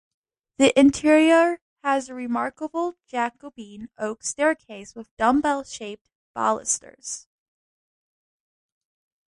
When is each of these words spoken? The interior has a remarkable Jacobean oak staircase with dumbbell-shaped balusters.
The 0.57 0.79
interior 0.79 1.59
has 1.83 2.09
a 2.09 2.15
remarkable 2.15 2.95
Jacobean 3.05 3.91
oak 3.99 4.23
staircase 4.23 4.95
with 4.95 5.15
dumbbell-shaped 5.17 6.09
balusters. 6.35 7.27